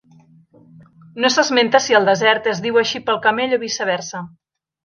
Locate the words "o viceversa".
3.59-4.25